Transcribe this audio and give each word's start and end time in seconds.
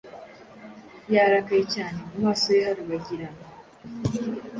Yarakaye 1.13 1.63
cyane 1.73 1.97
mu 2.11 2.17
maso 2.25 2.47
ye 2.57 2.61
harabagirana 2.67 3.41